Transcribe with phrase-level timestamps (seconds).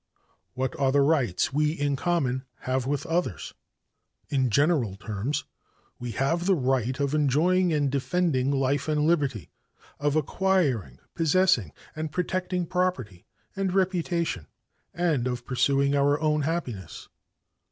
[0.55, 3.53] What are the rights we in common have with others?
[4.29, 5.43] In general terms
[5.99, 9.51] we have the 'right' of enjoying and defending life and liberty,
[9.99, 14.47] of acquiring, possessing and protecting property and reputation
[14.91, 17.07] and of pursuing our own happiness.